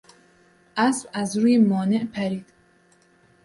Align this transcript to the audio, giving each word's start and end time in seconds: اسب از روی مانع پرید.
اسب 0.77 1.09
از 1.13 1.37
روی 1.37 1.57
مانع 1.57 2.05
پرید. 2.13 2.45